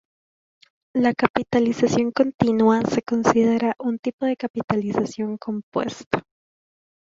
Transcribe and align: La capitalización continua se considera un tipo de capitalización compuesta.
La 0.95 1.13
capitalización 1.13 2.11
continua 2.11 2.81
se 2.81 3.03
considera 3.03 3.75
un 3.77 3.99
tipo 3.99 4.25
de 4.25 4.35
capitalización 4.35 5.37
compuesta. 5.37 6.23